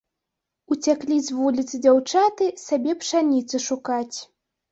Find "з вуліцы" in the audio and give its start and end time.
1.27-1.75